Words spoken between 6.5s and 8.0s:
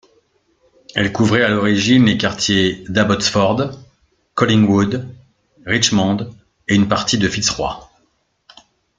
et une partie de Fitzroy.